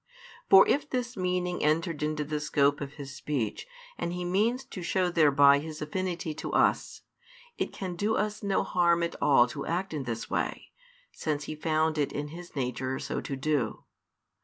[0.49, 3.67] For if this meaning entered into the scope of His speech,
[3.99, 7.01] and He means to show thereby His affinity to us,
[7.59, 10.71] it can do us no harm at all to act in this way,
[11.11, 13.83] since He found it in His nature so to do.